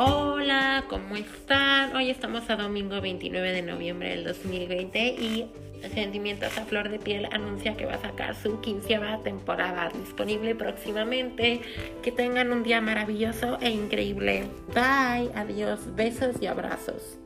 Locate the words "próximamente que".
10.54-12.12